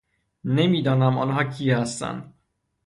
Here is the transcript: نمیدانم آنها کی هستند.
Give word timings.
نمیدانم 0.43 1.17
آنها 1.17 1.43
کی 1.43 1.71
هستند. 1.71 2.33